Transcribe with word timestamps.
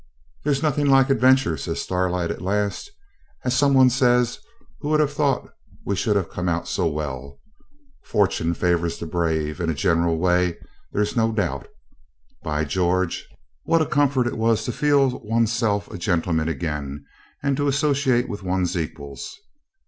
'There's 0.43 0.63
nothing 0.63 0.87
like 0.87 1.11
adventure,' 1.11 1.55
says 1.57 1.79
Starlight, 1.79 2.31
at 2.31 2.41
last. 2.41 2.89
'As 3.45 3.55
some 3.55 3.75
one 3.75 3.91
says, 3.91 4.39
who 4.79 4.89
would 4.89 4.99
have 4.99 5.13
thought 5.13 5.53
we 5.85 5.95
should 5.95 6.15
have 6.15 6.27
come 6.31 6.49
out 6.49 6.67
so 6.67 6.87
well? 6.87 7.39
Fortune 8.03 8.55
favours 8.55 8.97
the 8.97 9.05
brave, 9.05 9.59
in 9.61 9.69
a 9.69 9.75
general 9.75 10.17
way, 10.17 10.57
there's 10.91 11.15
no 11.15 11.31
doubt. 11.31 11.67
By 12.41 12.65
George! 12.65 13.27
what 13.61 13.83
a 13.83 13.85
comfort 13.85 14.25
it 14.25 14.39
was 14.39 14.63
to 14.65 14.71
feel 14.71 15.19
one's 15.19 15.53
self 15.53 15.87
a 15.91 15.99
gentleman 15.99 16.47
again 16.47 17.05
and 17.43 17.55
to 17.57 17.67
associate 17.67 18.27
with 18.27 18.41
one's 18.41 18.75
equals. 18.75 19.37